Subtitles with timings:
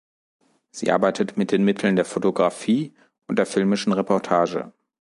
[0.71, 2.95] Sie arbeitet mit den Mitteln der Fotografie
[3.27, 4.73] und der filmischen Reportage.